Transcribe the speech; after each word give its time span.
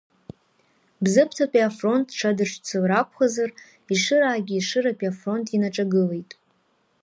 Бзыԥҭатәи 1.03 1.67
афронт 1.67 2.07
рҽадыршьцалар 2.13 2.91
акәхазар, 2.99 3.49
Ешыраагьы, 3.91 4.55
Ешыратәи 4.57 5.09
афронт 5.11 5.45
инаҿагылеит. 5.55 6.31